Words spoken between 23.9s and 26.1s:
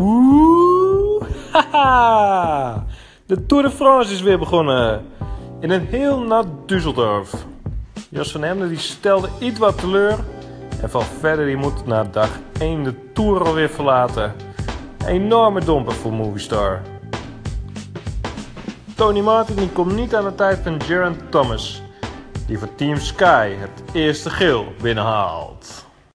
eerste geel binnenhaalt.